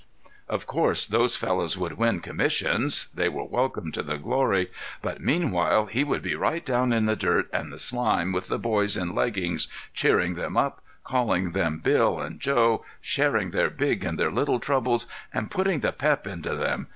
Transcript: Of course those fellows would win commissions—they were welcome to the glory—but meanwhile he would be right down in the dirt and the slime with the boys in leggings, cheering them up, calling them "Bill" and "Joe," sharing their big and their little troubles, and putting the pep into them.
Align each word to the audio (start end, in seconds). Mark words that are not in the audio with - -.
Of 0.49 0.65
course 0.65 1.05
those 1.05 1.35
fellows 1.35 1.77
would 1.77 1.93
win 1.95 2.21
commissions—they 2.21 3.29
were 3.29 3.43
welcome 3.43 3.91
to 3.91 4.01
the 4.01 4.17
glory—but 4.17 5.21
meanwhile 5.21 5.85
he 5.85 6.03
would 6.03 6.23
be 6.23 6.33
right 6.33 6.65
down 6.65 6.91
in 6.91 7.05
the 7.05 7.15
dirt 7.15 7.47
and 7.53 7.71
the 7.71 7.77
slime 7.77 8.31
with 8.31 8.47
the 8.47 8.57
boys 8.57 8.97
in 8.97 9.13
leggings, 9.13 9.67
cheering 9.93 10.33
them 10.33 10.57
up, 10.57 10.81
calling 11.03 11.51
them 11.51 11.77
"Bill" 11.77 12.19
and 12.19 12.39
"Joe," 12.39 12.83
sharing 12.99 13.51
their 13.51 13.69
big 13.69 14.03
and 14.03 14.17
their 14.17 14.31
little 14.31 14.59
troubles, 14.59 15.05
and 15.31 15.51
putting 15.51 15.81
the 15.81 15.91
pep 15.91 16.25
into 16.25 16.55
them. 16.55 16.87